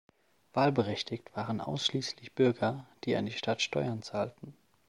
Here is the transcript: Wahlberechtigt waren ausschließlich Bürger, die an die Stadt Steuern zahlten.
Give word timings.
Wahlberechtigt 0.53 1.29
waren 1.35 1.61
ausschließlich 1.61 2.33
Bürger, 2.33 2.87
die 3.03 3.15
an 3.15 3.27
die 3.27 3.31
Stadt 3.33 3.61
Steuern 3.61 4.01
zahlten. 4.01 4.55